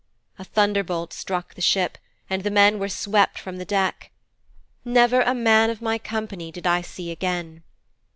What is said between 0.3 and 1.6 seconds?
A thunderbolt struck